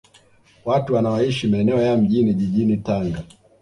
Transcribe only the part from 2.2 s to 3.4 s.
jijini Tanga